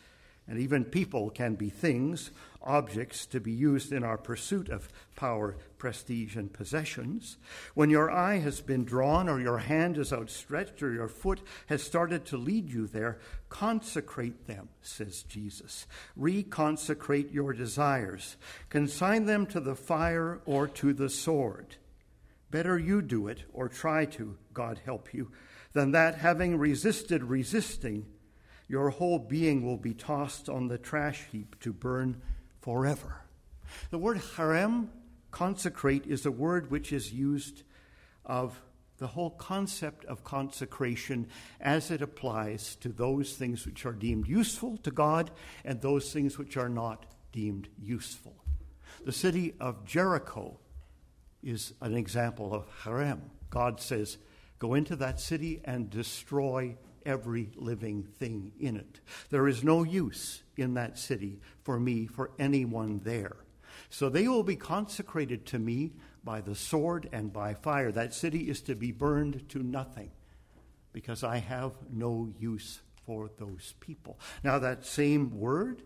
and 0.48 0.60
even 0.60 0.84
people 0.84 1.30
can 1.30 1.54
be 1.54 1.70
things, 1.70 2.30
objects 2.62 3.26
to 3.26 3.40
be 3.40 3.50
used 3.50 3.92
in 3.92 4.04
our 4.04 4.18
pursuit 4.18 4.68
of 4.68 4.88
power, 5.16 5.56
prestige, 5.78 6.36
and 6.36 6.52
possessions. 6.52 7.36
When 7.74 7.90
your 7.90 8.10
eye 8.10 8.38
has 8.38 8.60
been 8.60 8.84
drawn, 8.84 9.28
or 9.28 9.40
your 9.40 9.58
hand 9.58 9.98
is 9.98 10.12
outstretched, 10.12 10.82
or 10.82 10.92
your 10.92 11.08
foot 11.08 11.40
has 11.66 11.82
started 11.82 12.26
to 12.26 12.36
lead 12.36 12.70
you 12.70 12.86
there, 12.86 13.18
consecrate 13.48 14.46
them, 14.46 14.68
says 14.82 15.22
Jesus. 15.24 15.86
Reconsecrate 16.18 17.32
your 17.32 17.52
desires. 17.52 18.36
Consign 18.68 19.26
them 19.26 19.46
to 19.46 19.60
the 19.60 19.74
fire 19.76 20.40
or 20.44 20.68
to 20.68 20.92
the 20.92 21.08
sword. 21.08 21.76
Better 22.50 22.78
you 22.78 23.02
do 23.02 23.28
it, 23.28 23.42
or 23.52 23.68
try 23.68 24.04
to, 24.06 24.36
God 24.54 24.80
help 24.84 25.12
you, 25.12 25.30
than 25.72 25.92
that 25.92 26.16
having 26.16 26.56
resisted 26.56 27.24
resisting, 27.24 28.06
your 28.68 28.90
whole 28.90 29.18
being 29.18 29.64
will 29.64 29.76
be 29.76 29.94
tossed 29.94 30.48
on 30.48 30.68
the 30.68 30.78
trash 30.78 31.24
heap 31.30 31.58
to 31.60 31.72
burn 31.72 32.20
forever. 32.60 33.22
The 33.90 33.98
word 33.98 34.18
cherem, 34.18 34.88
consecrate, 35.30 36.06
is 36.06 36.24
a 36.26 36.30
word 36.30 36.70
which 36.70 36.92
is 36.92 37.12
used 37.12 37.62
of 38.24 38.60
the 38.98 39.08
whole 39.08 39.30
concept 39.30 40.04
of 40.06 40.24
consecration 40.24 41.28
as 41.60 41.90
it 41.90 42.00
applies 42.00 42.76
to 42.76 42.88
those 42.88 43.34
things 43.34 43.66
which 43.66 43.84
are 43.84 43.92
deemed 43.92 44.26
useful 44.26 44.78
to 44.78 44.90
God 44.90 45.30
and 45.64 45.80
those 45.80 46.12
things 46.12 46.38
which 46.38 46.56
are 46.56 46.68
not 46.68 47.06
deemed 47.32 47.68
useful. 47.78 48.34
The 49.04 49.12
city 49.12 49.54
of 49.60 49.84
Jericho 49.84 50.58
is 51.46 51.72
an 51.80 51.94
example 51.94 52.52
of 52.52 52.66
cherem. 52.82 53.20
God 53.50 53.80
says, 53.80 54.18
Go 54.58 54.74
into 54.74 54.96
that 54.96 55.20
city 55.20 55.60
and 55.64 55.88
destroy 55.88 56.76
every 57.04 57.50
living 57.54 58.02
thing 58.18 58.52
in 58.58 58.76
it. 58.76 59.00
There 59.30 59.46
is 59.46 59.62
no 59.62 59.84
use 59.84 60.42
in 60.56 60.74
that 60.74 60.98
city 60.98 61.40
for 61.62 61.78
me, 61.78 62.06
for 62.06 62.32
anyone 62.38 63.00
there. 63.04 63.36
So 63.90 64.08
they 64.08 64.26
will 64.26 64.42
be 64.42 64.56
consecrated 64.56 65.46
to 65.46 65.58
me 65.58 65.92
by 66.24 66.40
the 66.40 66.54
sword 66.54 67.08
and 67.12 67.32
by 67.32 67.54
fire. 67.54 67.92
That 67.92 68.14
city 68.14 68.48
is 68.48 68.60
to 68.62 68.74
be 68.74 68.90
burned 68.90 69.48
to 69.50 69.62
nothing 69.62 70.10
because 70.92 71.22
I 71.22 71.38
have 71.38 71.72
no 71.92 72.32
use 72.40 72.80
for 73.04 73.30
those 73.38 73.74
people. 73.78 74.18
Now, 74.42 74.58
that 74.58 74.84
same 74.84 75.38
word 75.38 75.82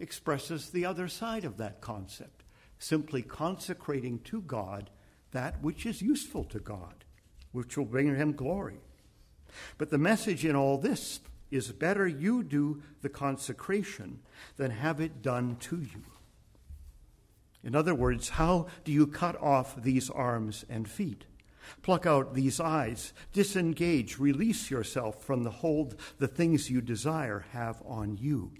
expresses 0.00 0.70
the 0.70 0.84
other 0.84 1.08
side 1.08 1.44
of 1.44 1.56
that 1.58 1.80
concept 1.80 2.41
simply 2.82 3.22
consecrating 3.22 4.18
to 4.20 4.40
God 4.42 4.90
that 5.30 5.62
which 5.62 5.86
is 5.86 6.02
useful 6.02 6.44
to 6.44 6.58
God, 6.58 7.04
which 7.52 7.76
will 7.76 7.84
bring 7.84 8.14
him 8.14 8.32
glory. 8.32 8.80
But 9.78 9.90
the 9.90 9.98
message 9.98 10.44
in 10.44 10.56
all 10.56 10.78
this 10.78 11.20
is 11.50 11.70
better 11.70 12.08
you 12.08 12.42
do 12.42 12.82
the 13.02 13.08
consecration 13.08 14.20
than 14.56 14.70
have 14.70 15.00
it 15.00 15.22
done 15.22 15.56
to 15.60 15.76
you. 15.76 16.02
In 17.62 17.76
other 17.76 17.94
words, 17.94 18.30
how 18.30 18.66
do 18.84 18.90
you 18.90 19.06
cut 19.06 19.40
off 19.40 19.80
these 19.80 20.10
arms 20.10 20.64
and 20.68 20.88
feet? 20.88 21.26
Pluck 21.82 22.06
out 22.06 22.34
these 22.34 22.58
eyes, 22.58 23.12
disengage, 23.32 24.18
release 24.18 24.70
yourself 24.70 25.22
from 25.22 25.44
the 25.44 25.50
hold 25.50 25.94
the 26.18 26.26
things 26.26 26.70
you 26.70 26.80
desire 26.80 27.44
have 27.52 27.80
on 27.86 28.16
you. 28.16 28.50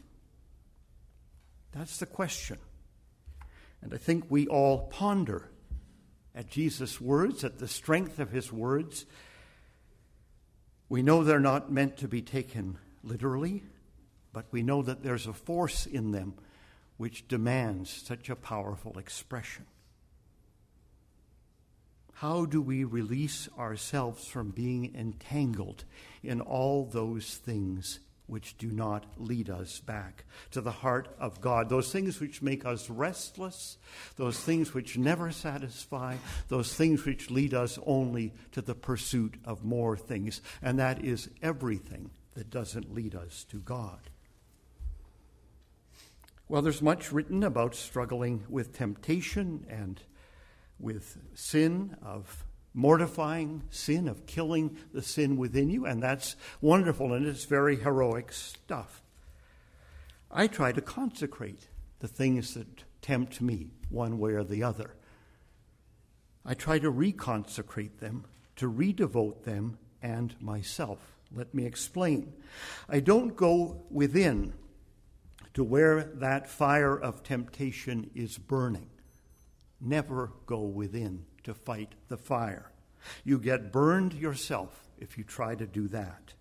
That's 1.72 1.96
the 1.96 2.06
question. 2.06 2.58
And 3.82 3.92
I 3.92 3.96
think 3.96 4.26
we 4.28 4.46
all 4.46 4.86
ponder 4.86 5.50
at 6.34 6.48
Jesus' 6.48 7.00
words, 7.00 7.44
at 7.44 7.58
the 7.58 7.68
strength 7.68 8.18
of 8.18 8.30
his 8.30 8.52
words. 8.52 9.04
We 10.88 11.02
know 11.02 11.24
they're 11.24 11.40
not 11.40 11.70
meant 11.70 11.96
to 11.98 12.08
be 12.08 12.22
taken 12.22 12.78
literally, 13.02 13.64
but 14.32 14.46
we 14.50 14.62
know 14.62 14.82
that 14.82 15.02
there's 15.02 15.26
a 15.26 15.32
force 15.32 15.86
in 15.86 16.12
them 16.12 16.34
which 16.96 17.28
demands 17.28 17.90
such 17.90 18.30
a 18.30 18.36
powerful 18.36 18.98
expression. 18.98 19.66
How 22.14 22.44
do 22.44 22.62
we 22.62 22.84
release 22.84 23.48
ourselves 23.58 24.26
from 24.26 24.50
being 24.50 24.94
entangled 24.94 25.84
in 26.22 26.40
all 26.40 26.86
those 26.86 27.34
things 27.34 27.98
which 28.26 28.56
do 28.56 28.70
not 28.70 29.04
lead 29.16 29.50
us 29.50 29.80
back 29.80 30.24
to 30.50 30.60
the 30.60 30.70
heart 30.70 31.08
of 31.18 31.40
God? 31.40 31.68
Those 31.68 31.92
things 31.92 32.20
which 32.20 32.42
make 32.42 32.64
us 32.64 32.88
restless, 32.88 33.78
those 34.16 34.38
things 34.38 34.72
which 34.72 34.96
never 34.96 35.30
satisfy, 35.30 36.16
those 36.48 36.74
things 36.74 37.04
which 37.04 37.30
lead 37.30 37.54
us 37.54 37.78
only 37.84 38.32
to 38.52 38.62
the 38.62 38.74
pursuit 38.74 39.34
of 39.44 39.64
more 39.64 39.96
things. 39.96 40.40
And 40.62 40.78
that 40.78 41.04
is 41.04 41.28
everything 41.42 42.10
that 42.34 42.50
doesn't 42.50 42.94
lead 42.94 43.14
us 43.14 43.44
to 43.50 43.58
God. 43.58 44.00
Well, 46.48 46.62
there's 46.62 46.82
much 46.82 47.12
written 47.12 47.42
about 47.42 47.74
struggling 47.74 48.44
with 48.48 48.76
temptation 48.76 49.66
and 49.68 50.00
with 50.78 51.16
sin, 51.34 51.96
of 52.02 52.44
mortifying 52.74 53.62
sin, 53.70 54.08
of 54.08 54.26
killing 54.26 54.76
the 54.92 55.02
sin 55.02 55.36
within 55.36 55.70
you, 55.70 55.86
and 55.86 56.02
that's 56.02 56.36
wonderful 56.60 57.12
and 57.12 57.26
it's 57.26 57.44
very 57.44 57.76
heroic 57.76 58.32
stuff. 58.32 59.02
I 60.30 60.46
try 60.46 60.72
to 60.72 60.80
consecrate 60.80 61.68
the 62.00 62.08
things 62.08 62.54
that 62.54 62.84
tempt 63.02 63.40
me 63.40 63.70
one 63.90 64.18
way 64.18 64.32
or 64.32 64.44
the 64.44 64.62
other. 64.62 64.94
I 66.44 66.54
try 66.54 66.78
to 66.78 66.90
reconsecrate 66.90 67.98
them, 67.98 68.24
to 68.56 68.70
redevote 68.70 69.44
them 69.44 69.78
and 70.02 70.34
myself. 70.40 70.98
Let 71.34 71.54
me 71.54 71.66
explain. 71.66 72.32
I 72.88 73.00
don't 73.00 73.36
go 73.36 73.84
within 73.90 74.54
to 75.54 75.62
where 75.62 76.04
that 76.14 76.48
fire 76.48 76.98
of 76.98 77.22
temptation 77.22 78.10
is 78.14 78.38
burning 78.38 78.88
never 79.82 80.32
go 80.46 80.60
within 80.60 81.24
to 81.44 81.54
fight 81.54 81.92
the 82.08 82.16
fire. 82.16 82.70
You 83.24 83.38
get 83.38 83.72
burned 83.72 84.14
yourself 84.14 84.88
if 84.98 85.18
you 85.18 85.24
try 85.24 85.54
to 85.54 85.66
do 85.66 85.88
that. 85.88 86.34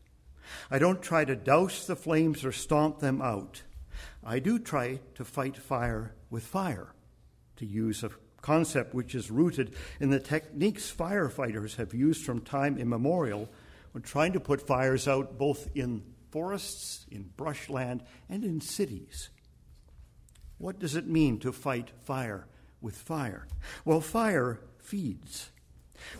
I 0.69 0.79
don't 0.79 1.01
try 1.01 1.25
to 1.25 1.35
douse 1.35 1.85
the 1.85 1.95
flames 1.95 2.43
or 2.43 2.51
stomp 2.51 2.99
them 2.99 3.21
out. 3.21 3.63
I 4.23 4.39
do 4.39 4.59
try 4.59 4.99
to 5.15 5.25
fight 5.25 5.57
fire 5.57 6.13
with 6.29 6.43
fire, 6.43 6.93
to 7.57 7.65
use 7.65 8.03
a 8.03 8.11
concept 8.41 8.93
which 8.93 9.15
is 9.15 9.31
rooted 9.31 9.73
in 9.99 10.09
the 10.09 10.19
techniques 10.19 10.91
firefighters 10.91 11.75
have 11.75 11.93
used 11.93 12.25
from 12.25 12.41
time 12.41 12.77
immemorial 12.77 13.49
when 13.91 14.03
trying 14.03 14.33
to 14.33 14.39
put 14.39 14.65
fires 14.65 15.07
out 15.07 15.37
both 15.37 15.69
in 15.75 16.03
forests, 16.31 17.05
in 17.11 17.29
brushland, 17.35 18.03
and 18.29 18.43
in 18.43 18.61
cities. 18.61 19.29
What 20.57 20.79
does 20.79 20.95
it 20.95 21.07
mean 21.07 21.39
to 21.39 21.51
fight 21.51 21.89
fire 22.03 22.47
with 22.81 22.95
fire? 22.95 23.47
Well, 23.83 24.01
fire 24.01 24.59
feeds. 24.81 25.49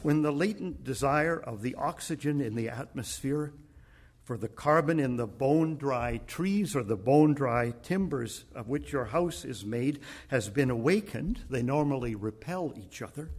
When 0.02 0.22
the 0.22 0.32
latent 0.32 0.84
desire 0.84 1.40
of 1.40 1.62
the 1.62 1.76
oxygen 1.76 2.42
in 2.42 2.56
the 2.56 2.70
atmosphere 2.70 3.54
for 4.24 4.38
the 4.38 4.48
carbon 4.48 5.00
in 5.00 5.18
the 5.18 5.28
bone 5.28 5.76
dry 5.76 6.22
trees 6.28 6.76
or 6.76 6.84
the 6.84 6.96
bone 6.96 7.34
dry 7.34 7.74
timbers 7.82 8.46
of 8.56 8.68
which 8.68 8.94
your 8.94 9.06
house 9.06 9.44
is 9.44 9.66
made 9.66 10.00
has 10.28 10.50
been 10.50 10.70
awakened, 10.70 11.42
they 11.50 11.64
normally 11.64 12.16
repel 12.16 12.74
each 12.78 13.02
other. 13.02 13.32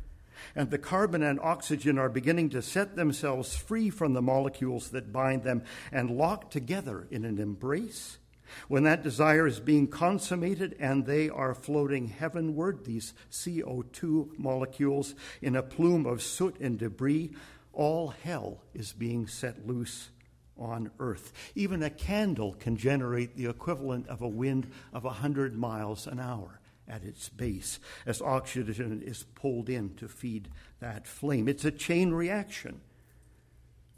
And 0.57 0.71
the 0.71 0.79
carbon 0.79 1.23
and 1.23 1.39
oxygen 1.41 1.99
are 1.99 2.09
beginning 2.09 2.51
to 2.51 2.63
set 2.63 2.97
themselves 2.97 3.57
free 3.57 3.91
from 3.91 4.13
the 4.13 4.23
molecules 4.23 4.91
that 4.91 5.13
bind 5.13 5.45
them 5.45 5.63
and 5.93 6.11
lock 6.11 6.51
together 6.51 7.07
in 7.11 7.25
an 7.25 7.39
embrace. 7.39 8.19
When 8.69 8.85
that 8.85 9.03
desire 9.03 9.47
is 9.47 9.61
being 9.61 9.89
consummated 9.89 10.77
and 10.79 11.07
they 11.07 11.29
are 11.29 11.55
floating 11.55 12.09
heavenward, 12.09 12.85
these 12.85 13.15
CO2 13.31 14.39
molecules, 14.39 15.15
in 15.41 15.57
a 15.57 15.63
plume 15.63 16.07
of 16.07 16.23
soot 16.23 16.59
and 16.61 16.79
debris, 16.79 17.33
all 17.73 18.09
hell 18.09 18.63
is 18.75 18.93
being 18.93 19.27
set 19.27 19.67
loose 19.67 20.11
on 20.59 20.91
earth. 20.99 21.33
Even 21.55 21.83
a 21.83 21.91
candle 21.91 22.55
can 22.55 22.77
generate 22.77 23.37
the 23.37 23.47
equivalent 23.47 24.07
of 24.09 24.23
a 24.23 24.29
wind 24.29 24.71
of 24.93 25.05
100 25.05 25.57
miles 25.57 26.07
an 26.07 26.21
hour 26.21 26.61
at 26.89 27.05
its 27.05 27.29
base 27.29 27.79
as 28.07 28.21
oxygen 28.21 29.03
is 29.03 29.25
pulled 29.35 29.69
in 29.69 29.95
to 29.95 30.09
feed 30.09 30.49
that 30.81 31.07
flame. 31.07 31.49
It's 31.49 31.65
a 31.65 31.71
chain 31.71 32.13
reaction. 32.13 32.81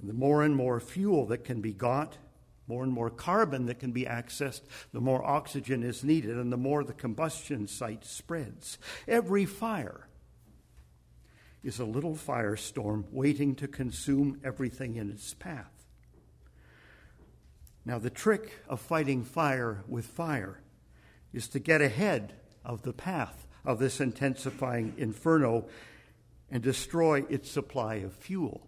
The 0.03 0.13
more 0.13 0.43
and 0.43 0.55
more 0.55 0.81
fuel 0.81 1.27
that 1.27 1.45
can 1.45 1.61
be 1.61 1.73
got, 1.73 2.19
more 2.67 2.83
and 2.83 2.93
more 2.93 3.11
carbon 3.11 3.67
that 3.67 3.79
can 3.79 3.93
be 3.93 4.05
accessed, 4.05 4.63
the 4.93 5.01
more 5.01 5.25
oxygen 5.25 5.83
is 5.83 6.05
needed, 6.05 6.37
and 6.37 6.53
the 6.53 6.57
more 6.57 6.85
the 6.85 6.93
combustion 6.93 7.67
site 7.67 8.05
spreads. 8.05 8.79
Every 9.07 9.45
fire 9.45 10.09
is 11.63 11.79
a 11.79 11.85
little 11.85 12.15
firestorm 12.15 13.05
waiting 13.11 13.55
to 13.57 13.69
consume 13.69 14.41
everything 14.45 14.97
in 14.97 15.11
its 15.11 15.35
path. 15.35 15.71
Now, 17.87 17.99
the 17.99 18.11
trick 18.11 18.61
of 18.69 18.81
fighting 18.81 19.25
fire 19.25 19.85
with 19.89 20.07
fire 20.07 20.61
is 21.33 21.49
to 21.49 21.59
get 21.59 21.83
ahead 21.83 22.35
of 22.65 22.83
the 22.83 22.93
path 22.93 23.47
of 23.65 23.79
this 23.79 24.01
intensifying 24.01 24.95
inferno 24.97 25.67
and 26.51 26.63
destroy 26.63 27.25
its 27.29 27.51
supply 27.51 27.97
of 27.97 28.15
fuel. 28.15 28.67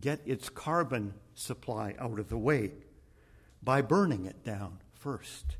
Get 0.00 0.20
its 0.26 0.48
carbon 0.48 1.14
supply 1.34 1.94
out 1.98 2.18
of 2.18 2.28
the 2.28 2.38
way 2.38 2.72
by 3.62 3.82
burning 3.82 4.26
it 4.26 4.44
down 4.44 4.78
first. 4.94 5.56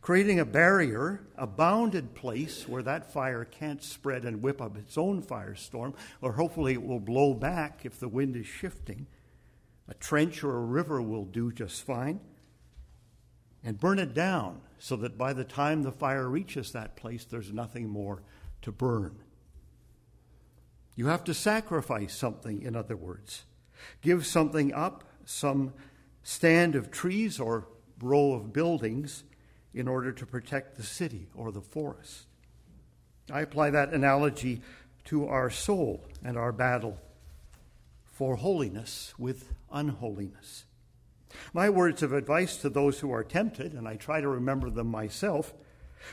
Creating 0.00 0.38
a 0.38 0.44
barrier, 0.44 1.22
a 1.36 1.46
bounded 1.46 2.14
place 2.14 2.68
where 2.68 2.82
that 2.82 3.12
fire 3.12 3.44
can't 3.44 3.82
spread 3.82 4.24
and 4.24 4.42
whip 4.42 4.60
up 4.60 4.76
its 4.76 4.98
own 4.98 5.22
firestorm, 5.22 5.94
or 6.20 6.32
hopefully 6.32 6.74
it 6.74 6.82
will 6.82 7.00
blow 7.00 7.34
back 7.34 7.84
if 7.84 7.98
the 7.98 8.08
wind 8.08 8.36
is 8.36 8.46
shifting. 8.46 9.06
A 9.88 9.94
trench 9.94 10.44
or 10.44 10.56
a 10.56 10.64
river 10.64 11.00
will 11.00 11.24
do 11.24 11.52
just 11.52 11.84
fine. 11.84 12.20
And 13.64 13.78
burn 13.78 13.98
it 13.98 14.12
down 14.12 14.60
so 14.78 14.96
that 14.96 15.16
by 15.16 15.32
the 15.32 15.44
time 15.44 15.82
the 15.82 15.92
fire 15.92 16.28
reaches 16.28 16.72
that 16.72 16.96
place, 16.96 17.24
there's 17.24 17.52
nothing 17.52 17.88
more 17.88 18.22
to 18.62 18.72
burn. 18.72 19.18
You 20.96 21.06
have 21.06 21.24
to 21.24 21.34
sacrifice 21.34 22.14
something, 22.14 22.62
in 22.62 22.76
other 22.76 22.96
words. 22.96 23.44
Give 24.00 24.26
something 24.26 24.72
up 24.72 25.04
some 25.24 25.72
stand 26.22 26.74
of 26.74 26.90
trees 26.90 27.40
or 27.40 27.66
row 28.00 28.32
of 28.32 28.52
buildings 28.52 29.24
in 29.74 29.88
order 29.88 30.12
to 30.12 30.26
protect 30.26 30.76
the 30.76 30.82
city 30.82 31.28
or 31.34 31.50
the 31.50 31.60
forest. 31.60 32.26
I 33.30 33.40
apply 33.40 33.70
that 33.70 33.92
analogy 33.92 34.60
to 35.04 35.26
our 35.26 35.50
soul 35.50 36.04
and 36.22 36.36
our 36.36 36.52
battle 36.52 36.98
for 38.04 38.36
holiness 38.36 39.14
with 39.18 39.52
unholiness. 39.72 40.64
My 41.52 41.70
words 41.70 42.02
of 42.02 42.12
advice 42.12 42.56
to 42.58 42.68
those 42.68 43.00
who 43.00 43.10
are 43.12 43.24
tempted, 43.24 43.72
and 43.72 43.88
I 43.88 43.96
try 43.96 44.20
to 44.20 44.28
remember 44.28 44.68
them 44.68 44.88
myself, 44.88 45.54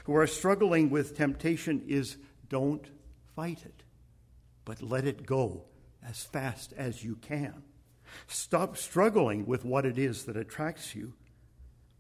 who 0.05 0.15
are 0.15 0.27
struggling 0.27 0.89
with 0.89 1.17
temptation 1.17 1.83
is 1.87 2.17
don't 2.47 2.85
fight 3.35 3.63
it, 3.65 3.83
but 4.63 4.81
let 4.81 5.05
it 5.05 5.25
go 5.25 5.65
as 6.07 6.23
fast 6.23 6.73
as 6.77 7.03
you 7.03 7.15
can. 7.15 7.63
Stop 8.27 8.77
struggling 8.77 9.45
with 9.45 9.65
what 9.65 9.85
it 9.85 9.97
is 9.97 10.23
that 10.25 10.37
attracts 10.37 10.95
you, 10.95 11.13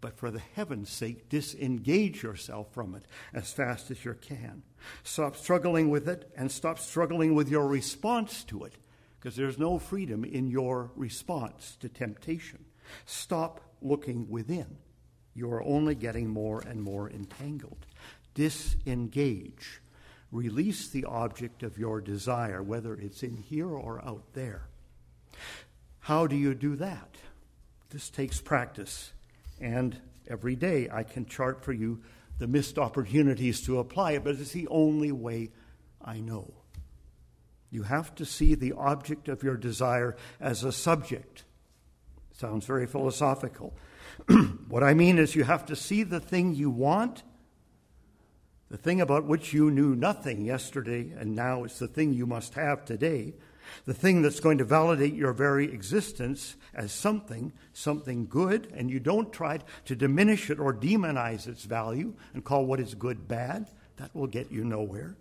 but 0.01 0.17
for 0.17 0.31
the 0.31 0.41
heaven's 0.55 0.89
sake, 0.89 1.29
disengage 1.29 2.23
yourself 2.23 2.73
from 2.73 2.95
it 2.95 3.03
as 3.33 3.51
fast 3.51 3.91
as 3.91 4.05
you 4.05 4.13
can. 4.13 4.63
Stop 5.03 5.35
struggling 5.35 5.89
with 5.89 6.07
it 6.07 6.31
and 6.37 6.51
stop 6.51 6.79
struggling 6.79 7.35
with 7.35 7.49
your 7.49 7.67
response 7.67 8.43
to 8.45 8.63
it, 8.63 8.73
because 9.19 9.35
there's 9.35 9.59
no 9.59 9.77
freedom 9.77 10.23
in 10.23 10.49
your 10.49 10.91
response 10.95 11.77
to 11.81 11.89
temptation. 11.89 12.63
Stop 13.05 13.61
looking 13.81 14.29
within. 14.29 14.77
You 15.35 15.51
are 15.51 15.63
only 15.63 15.95
getting 15.95 16.27
more 16.29 16.61
and 16.61 16.81
more 16.81 17.09
entangled. 17.09 17.85
Disengage. 18.33 19.81
Release 20.31 20.89
the 20.89 21.05
object 21.05 21.63
of 21.63 21.77
your 21.77 22.01
desire, 22.01 22.61
whether 22.61 22.93
it's 22.93 23.23
in 23.23 23.37
here 23.37 23.69
or 23.69 24.03
out 24.05 24.33
there. 24.33 24.67
How 25.99 26.27
do 26.27 26.35
you 26.35 26.53
do 26.53 26.75
that? 26.75 27.15
This 27.89 28.09
takes 28.09 28.39
practice. 28.39 29.13
And 29.59 29.99
every 30.27 30.55
day 30.55 30.87
I 30.91 31.03
can 31.03 31.25
chart 31.25 31.63
for 31.63 31.73
you 31.73 32.01
the 32.37 32.47
missed 32.47 32.77
opportunities 32.77 33.61
to 33.65 33.79
apply 33.79 34.13
it, 34.13 34.23
but 34.23 34.35
it's 34.35 34.51
the 34.51 34.67
only 34.67 35.11
way 35.11 35.51
I 36.01 36.19
know. 36.19 36.53
You 37.71 37.83
have 37.83 38.15
to 38.15 38.25
see 38.25 38.55
the 38.55 38.73
object 38.73 39.27
of 39.27 39.43
your 39.43 39.57
desire 39.57 40.15
as 40.39 40.63
a 40.63 40.71
subject. 40.71 41.43
Sounds 42.31 42.65
very 42.65 42.87
philosophical. 42.87 43.75
what 44.69 44.83
I 44.83 44.93
mean 44.93 45.17
is, 45.17 45.35
you 45.35 45.43
have 45.43 45.65
to 45.67 45.75
see 45.75 46.03
the 46.03 46.19
thing 46.19 46.55
you 46.55 46.69
want, 46.69 47.23
the 48.69 48.77
thing 48.77 49.01
about 49.01 49.25
which 49.25 49.53
you 49.53 49.71
knew 49.71 49.95
nothing 49.95 50.45
yesterday, 50.45 51.11
and 51.17 51.35
now 51.35 51.63
it's 51.63 51.79
the 51.79 51.87
thing 51.87 52.13
you 52.13 52.25
must 52.25 52.53
have 52.53 52.85
today 52.85 53.33
the 53.85 53.93
thing 53.93 54.21
that's 54.21 54.39
going 54.39 54.57
to 54.57 54.63
validate 54.63 55.13
your 55.13 55.33
very 55.33 55.65
existence 55.65 56.55
as 56.73 56.91
something, 56.91 57.53
something 57.73 58.27
good, 58.27 58.71
and 58.75 58.89
you 58.89 58.99
don't 58.99 59.33
try 59.33 59.59
to 59.85 59.95
diminish 59.95 60.49
it 60.49 60.59
or 60.59 60.73
demonize 60.73 61.47
its 61.47 61.63
value 61.63 62.13
and 62.33 62.43
call 62.43 62.65
what 62.65 62.79
is 62.79 62.95
good 62.95 63.27
bad. 63.27 63.69
That 63.97 64.15
will 64.15 64.27
get 64.27 64.51
you 64.51 64.63
nowhere. 64.63 65.15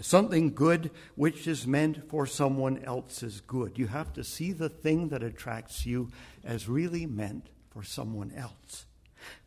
Something 0.00 0.52
good 0.52 0.90
which 1.14 1.46
is 1.46 1.66
meant 1.66 2.10
for 2.10 2.26
someone 2.26 2.84
else's 2.84 3.40
good. 3.40 3.78
You 3.78 3.86
have 3.86 4.12
to 4.14 4.24
see 4.24 4.52
the 4.52 4.68
thing 4.68 5.08
that 5.08 5.22
attracts 5.22 5.86
you 5.86 6.10
as 6.44 6.68
really 6.68 7.06
meant 7.06 7.48
for 7.70 7.82
someone 7.82 8.32
else, 8.36 8.84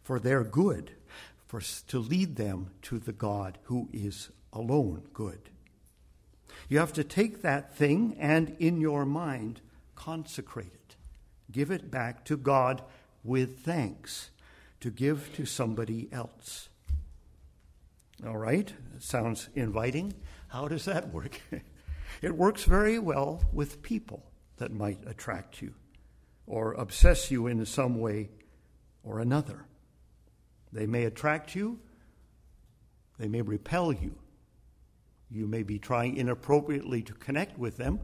for 0.02 0.20
their 0.20 0.44
good, 0.44 0.92
for, 1.50 1.62
to 1.88 1.98
lead 1.98 2.36
them 2.36 2.70
to 2.84 3.00
the 3.00 3.12
God 3.12 3.58
who 3.64 3.90
is 3.92 4.30
alone 4.54 5.02
good. 5.14 5.50
You 6.70 6.78
have 6.78 6.94
to 6.94 7.04
take 7.04 7.42
that 7.42 7.76
thing 7.76 8.16
and 8.20 8.56
in 8.60 8.80
your 8.80 9.04
mind 9.04 9.60
consecrate 9.96 10.74
it. 10.74 10.96
Give 11.52 11.72
it 11.72 11.90
back 11.90 12.24
to 12.26 12.38
God 12.38 12.84
with 13.24 13.62
thanks 13.62 14.30
to 14.80 14.92
give 14.92 15.34
to 15.34 15.46
somebody 15.46 16.08
else. 16.12 16.70
All 18.26 18.38
right? 18.38 18.72
sounds 19.00 19.50
inviting. 19.56 20.14
How 20.50 20.68
does 20.68 20.86
that 20.86 21.12
work? 21.12 21.42
it 22.22 22.36
works 22.36 22.66
very 22.66 23.00
well 23.00 23.42
with 23.52 23.82
people 23.82 24.24
that 24.58 24.72
might 24.72 25.00
attract 25.08 25.64
you 25.64 25.74
or 26.46 26.74
obsess 26.74 27.32
you 27.32 27.48
in 27.48 27.66
some 27.66 28.00
way 28.00 28.30
or 29.04 29.20
another. 29.20 29.66
They 30.72 30.86
may 30.86 31.06
attract 31.06 31.56
you, 31.56 31.80
they 33.18 33.28
may 33.28 33.42
repel 33.42 33.92
you. 33.92 34.16
You 35.32 35.46
may 35.46 35.64
be 35.64 35.78
trying 35.78 36.18
inappropriately 36.18 37.04
to 37.04 37.14
connect 37.14 37.58
with 37.60 37.78
them. 37.78 38.00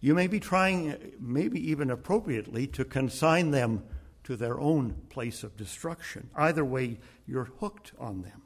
You 0.00 0.14
may 0.14 0.26
be 0.26 0.40
trying, 0.40 1.14
maybe 1.18 1.70
even 1.70 1.90
appropriately, 1.90 2.66
to 2.68 2.84
consign 2.84 3.50
them 3.50 3.82
to 4.24 4.36
their 4.36 4.60
own 4.60 4.94
place 5.08 5.42
of 5.42 5.56
destruction. 5.56 6.28
Either 6.36 6.64
way, 6.64 6.98
you're 7.26 7.50
hooked 7.60 7.92
on 7.98 8.22
them. 8.22 8.42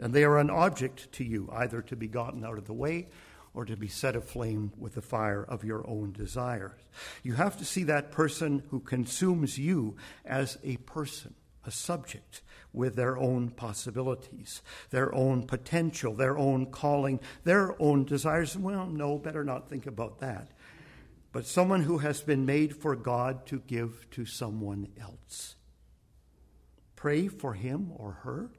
And 0.00 0.12
they 0.12 0.24
are 0.24 0.38
an 0.38 0.50
object 0.50 1.10
to 1.12 1.24
you, 1.24 1.48
either 1.52 1.80
to 1.82 1.96
be 1.96 2.06
gotten 2.06 2.44
out 2.44 2.58
of 2.58 2.66
the 2.66 2.74
way 2.74 3.08
or 3.54 3.64
to 3.64 3.76
be 3.76 3.88
set 3.88 4.14
aflame 4.14 4.72
with 4.78 4.94
the 4.94 5.02
fire 5.02 5.42
of 5.42 5.64
your 5.64 5.88
own 5.88 6.12
desires. 6.12 6.80
You 7.22 7.32
have 7.34 7.56
to 7.58 7.64
see 7.64 7.84
that 7.84 8.12
person 8.12 8.62
who 8.70 8.80
consumes 8.80 9.58
you 9.58 9.96
as 10.24 10.58
a 10.62 10.76
person, 10.78 11.34
a 11.66 11.70
subject, 11.70 12.42
with 12.72 12.96
their 12.96 13.16
own 13.16 13.50
possibilities, 13.50 14.62
their 14.90 15.14
own 15.14 15.46
potential, 15.46 16.14
their 16.14 16.36
own 16.36 16.66
calling, 16.66 17.20
their 17.44 17.80
own 17.80 18.04
desires. 18.04 18.56
Well, 18.56 18.86
no, 18.86 19.18
better 19.18 19.44
not 19.44 19.68
think 19.68 19.86
about 19.86 20.20
that. 20.20 20.50
But 21.32 21.46
someone 21.46 21.82
who 21.82 21.98
has 21.98 22.20
been 22.20 22.46
made 22.46 22.76
for 22.76 22.96
God 22.96 23.46
to 23.46 23.60
give 23.60 24.08
to 24.12 24.24
someone 24.24 24.88
else. 25.00 25.56
Pray 26.96 27.28
for 27.28 27.54
him 27.54 27.92
or 27.96 28.12
her. 28.22 28.50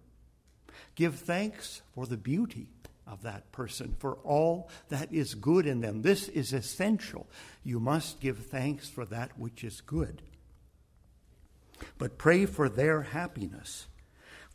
Give 0.95 1.15
thanks 1.15 1.81
for 1.93 2.05
the 2.05 2.17
beauty 2.17 2.67
of 3.07 3.23
that 3.23 3.51
person, 3.51 3.95
for 3.99 4.15
all 4.23 4.69
that 4.89 5.11
is 5.11 5.33
good 5.33 5.65
in 5.65 5.81
them. 5.81 6.03
This 6.03 6.27
is 6.29 6.53
essential. 6.53 7.27
You 7.63 7.79
must 7.79 8.19
give 8.19 8.45
thanks 8.45 8.87
for 8.87 9.05
that 9.05 9.37
which 9.37 9.63
is 9.63 9.81
good. 9.81 10.21
But 11.97 12.17
pray 12.17 12.45
for 12.45 12.69
their 12.69 13.01
happiness 13.01 13.87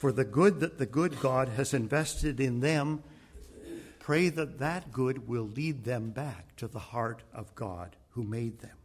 for 0.04 0.12
the 0.12 0.24
good 0.24 0.60
that 0.60 0.76
the 0.76 0.84
good 0.84 1.18
God 1.20 1.48
has 1.48 1.72
invested 1.72 2.38
in 2.38 2.60
them, 2.60 3.02
pray 4.00 4.28
that 4.28 4.58
that 4.58 4.92
good 4.92 5.26
will 5.26 5.48
lead 5.48 5.84
them 5.84 6.10
back 6.10 6.54
to 6.56 6.68
the 6.68 6.78
heart 6.78 7.22
of 7.32 7.54
God 7.54 7.96
who 8.10 8.22
made 8.22 8.58
them. 8.58 8.76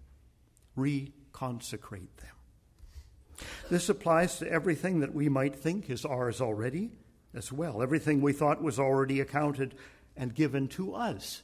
Reconsecrate 0.77 2.15
them. 2.17 3.45
This 3.69 3.89
applies 3.89 4.39
to 4.39 4.49
everything 4.49 5.01
that 5.01 5.13
we 5.13 5.27
might 5.27 5.55
think 5.55 5.89
is 5.89 6.05
ours 6.05 6.39
already 6.39 6.91
as 7.33 7.51
well, 7.51 7.81
everything 7.81 8.21
we 8.21 8.31
thought 8.31 8.61
was 8.61 8.79
already 8.79 9.19
accounted 9.19 9.75
and 10.15 10.33
given 10.33 10.69
to 10.69 10.95
us. 10.95 11.43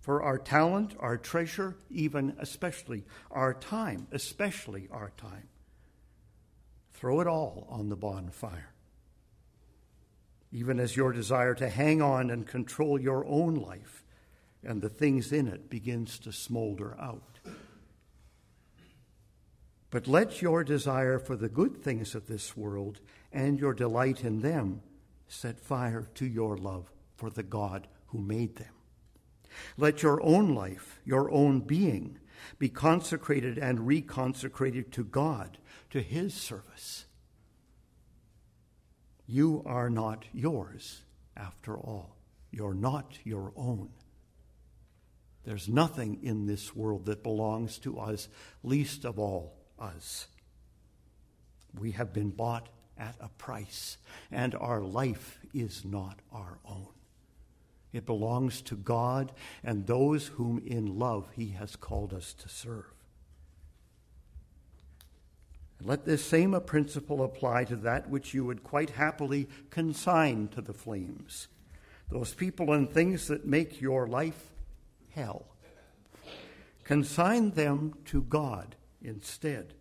For 0.00 0.22
our 0.22 0.38
talent, 0.38 0.94
our 0.98 1.18
treasure, 1.18 1.76
even 1.90 2.34
especially 2.38 3.04
our 3.30 3.52
time, 3.52 4.06
especially 4.10 4.88
our 4.90 5.12
time. 5.18 5.48
Throw 6.96 7.20
it 7.20 7.26
all 7.26 7.66
on 7.70 7.88
the 7.88 7.96
bonfire 7.96 8.72
even 10.56 10.80
as 10.80 10.96
your 10.96 11.12
desire 11.12 11.54
to 11.54 11.68
hang 11.68 12.00
on 12.00 12.30
and 12.30 12.46
control 12.46 12.98
your 12.98 13.26
own 13.26 13.54
life 13.54 14.02
and 14.62 14.80
the 14.80 14.88
things 14.88 15.30
in 15.30 15.46
it 15.46 15.68
begins 15.68 16.18
to 16.18 16.32
smolder 16.32 16.96
out. 16.98 17.38
But 19.90 20.08
let 20.08 20.40
your 20.40 20.64
desire 20.64 21.18
for 21.18 21.36
the 21.36 21.50
good 21.50 21.82
things 21.82 22.14
of 22.14 22.26
this 22.26 22.56
world 22.56 23.00
and 23.32 23.60
your 23.60 23.74
delight 23.74 24.24
in 24.24 24.40
them 24.40 24.80
set 25.28 25.60
fire 25.60 26.08
to 26.14 26.26
your 26.26 26.56
love 26.56 26.90
for 27.16 27.28
the 27.28 27.42
God 27.42 27.86
who 28.06 28.18
made 28.18 28.56
them. 28.56 28.72
Let 29.76 30.02
your 30.02 30.22
own 30.22 30.54
life, 30.54 31.00
your 31.04 31.30
own 31.30 31.60
being, 31.60 32.18
be 32.58 32.68
consecrated 32.68 33.58
and 33.58 33.80
reconsecrated 33.80 34.90
to 34.92 35.04
God, 35.04 35.58
to 35.90 36.00
His 36.00 36.34
service 36.34 37.06
you 39.26 39.62
are 39.66 39.90
not 39.90 40.24
yours, 40.32 41.02
after 41.36 41.76
all. 41.76 42.16
You're 42.50 42.74
not 42.74 43.18
your 43.24 43.52
own. 43.56 43.90
There's 45.44 45.68
nothing 45.68 46.20
in 46.22 46.46
this 46.46 46.74
world 46.74 47.06
that 47.06 47.22
belongs 47.22 47.78
to 47.78 47.98
us, 47.98 48.28
least 48.62 49.04
of 49.04 49.18
all 49.18 49.56
us. 49.78 50.28
We 51.78 51.92
have 51.92 52.12
been 52.12 52.30
bought 52.30 52.68
at 52.96 53.16
a 53.20 53.28
price, 53.28 53.98
and 54.30 54.54
our 54.54 54.80
life 54.80 55.38
is 55.52 55.84
not 55.84 56.20
our 56.32 56.58
own. 56.64 56.95
It 57.96 58.04
belongs 58.04 58.60
to 58.62 58.76
God 58.76 59.32
and 59.64 59.86
those 59.86 60.26
whom 60.26 60.62
in 60.66 60.98
love 60.98 61.30
He 61.34 61.48
has 61.52 61.76
called 61.76 62.12
us 62.12 62.34
to 62.34 62.48
serve. 62.48 62.84
Let 65.82 66.04
this 66.04 66.22
same 66.22 66.58
principle 66.66 67.24
apply 67.24 67.64
to 67.64 67.76
that 67.76 68.10
which 68.10 68.34
you 68.34 68.44
would 68.44 68.62
quite 68.62 68.90
happily 68.90 69.48
consign 69.70 70.48
to 70.48 70.60
the 70.60 70.74
flames 70.74 71.48
those 72.08 72.34
people 72.34 72.72
and 72.72 72.88
things 72.88 73.26
that 73.26 73.46
make 73.46 73.80
your 73.80 74.06
life 74.06 74.52
hell. 75.12 75.46
Consign 76.84 77.50
them 77.50 77.94
to 78.04 78.22
God 78.22 78.76
instead, 79.02 79.74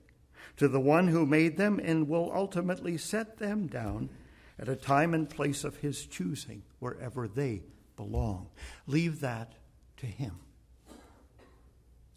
to 0.57 0.67
the 0.67 0.79
one 0.79 1.09
who 1.09 1.27
made 1.27 1.57
them 1.57 1.79
and 1.83 2.07
will 2.07 2.31
ultimately 2.33 2.97
set 2.97 3.37
them 3.37 3.67
down 3.67 4.09
at 4.57 4.67
a 4.67 4.75
time 4.75 5.13
and 5.13 5.29
place 5.29 5.63
of 5.63 5.77
his 5.77 6.07
choosing, 6.07 6.63
wherever 6.79 7.27
they 7.27 7.61
belong. 7.95 8.47
Leave 8.87 9.21
that 9.21 9.53
to 9.97 10.05
him. 10.05 10.39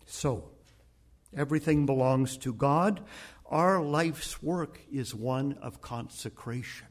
So, 0.07 0.51
everything 1.37 1.87
belongs 1.87 2.37
to 2.39 2.53
God. 2.53 3.03
Our 3.47 3.83
life's 3.83 4.43
work 4.43 4.81
is 4.91 5.15
one 5.15 5.59
of 5.61 5.81
consecration, 5.81 6.89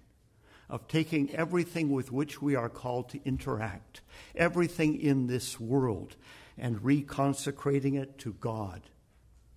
of 0.69 0.88
taking 0.88 1.34
everything 1.34 1.91
with 1.91 2.12
which 2.12 2.41
we 2.41 2.56
are 2.56 2.69
called 2.69 3.10
to 3.10 3.19
interact, 3.26 4.02
everything 4.36 5.00
in 5.00 5.28
this 5.28 5.60
world, 5.60 6.15
and 6.58 6.78
reconsecrating 6.82 8.00
it 8.00 8.17
to 8.19 8.34
God, 8.34 8.82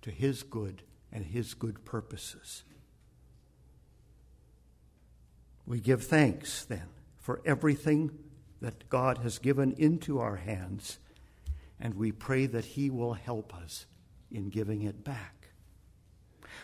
to 0.01 0.11
his 0.11 0.43
good 0.43 0.83
and 1.11 1.25
his 1.25 1.53
good 1.53 1.85
purposes. 1.85 2.63
We 5.65 5.79
give 5.79 6.03
thanks 6.03 6.65
then 6.65 6.87
for 7.19 7.41
everything 7.45 8.11
that 8.61 8.89
God 8.89 9.19
has 9.19 9.39
given 9.39 9.73
into 9.77 10.19
our 10.19 10.37
hands, 10.37 10.99
and 11.79 11.95
we 11.95 12.11
pray 12.11 12.45
that 12.45 12.65
he 12.65 12.89
will 12.89 13.13
help 13.13 13.53
us 13.55 13.85
in 14.31 14.49
giving 14.49 14.83
it 14.83 15.03
back. 15.03 15.49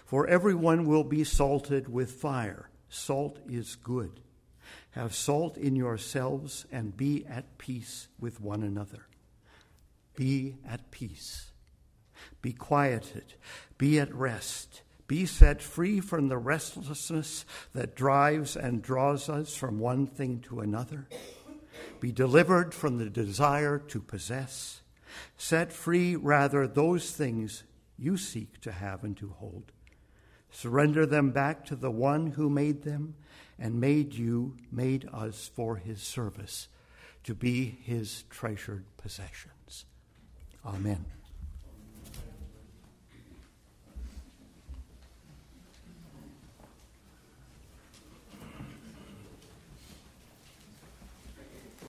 For 0.06 0.28
everyone 0.28 0.86
will 0.86 1.04
be 1.04 1.24
salted 1.24 1.92
with 1.92 2.12
fire. 2.12 2.70
Salt 2.88 3.40
is 3.50 3.76
good. 3.76 4.22
Have 4.92 5.14
salt 5.14 5.58
in 5.58 5.76
yourselves 5.76 6.66
and 6.72 6.96
be 6.96 7.26
at 7.28 7.58
peace 7.58 8.08
with 8.20 8.40
one 8.40 8.64
another. 8.64 9.08
Be 10.16 10.56
at 10.68 10.92
peace. 10.92 11.52
Be 12.42 12.54
quieted. 12.54 13.36
Be 13.78 14.00
at 14.00 14.14
rest. 14.14 14.82
Be 15.08 15.26
set 15.26 15.62
free 15.62 16.00
from 16.00 16.28
the 16.28 16.38
restlessness 16.38 17.46
that 17.74 17.96
drives 17.96 18.58
and 18.58 18.82
draws 18.82 19.30
us 19.30 19.56
from 19.56 19.80
one 19.80 20.08
thing 20.08 20.40
to 20.48 20.60
another. 20.60 21.08
Be 22.00 22.12
delivered 22.12 22.74
from 22.74 22.98
the 22.98 23.10
desire 23.10 23.80
to 23.80 24.00
possess. 24.00 24.82
Set 25.38 25.74
free, 25.74 26.16
rather, 26.16 26.68
those 26.68 27.12
things 27.12 27.64
you 27.98 28.18
seek 28.18 28.62
to 28.62 28.72
have 28.72 29.04
and 29.04 29.18
to 29.18 29.30
hold. 29.30 29.72
Surrender 30.52 31.06
them 31.06 31.32
back 31.32 31.66
to 31.66 31.76
the 31.76 31.92
one 31.92 32.28
who 32.28 32.50
made 32.50 32.84
them 32.84 33.16
and 33.60 33.80
made 33.80 34.14
you, 34.14 34.56
made 34.72 35.10
us 35.12 35.50
for 35.54 35.78
his 35.78 36.02
service, 36.02 36.68
to 37.24 37.34
be 37.34 37.78
his 37.84 38.24
treasured 38.30 38.86
possessions. 38.98 39.86
Amen. 40.66 41.06